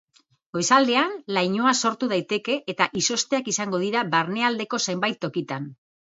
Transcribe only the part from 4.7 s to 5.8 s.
zenbait tokitan.